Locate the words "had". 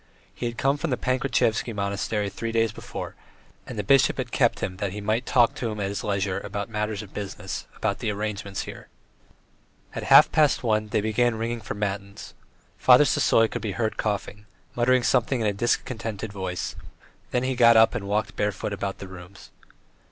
0.47-0.57, 4.17-4.31